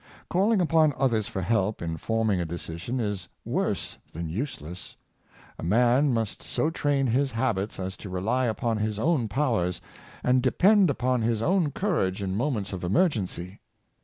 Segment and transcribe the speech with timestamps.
[0.31, 4.95] Calling upon others for help in forming a decision is worse than useless.
[5.59, 9.79] A man must so train his habits as to rely upon his own powers,
[10.23, 13.59] and depend upon his own courage in moments of emergency.